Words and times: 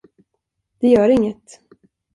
Det 0.79 0.87
gör 0.87 1.09
inget. 1.09 1.61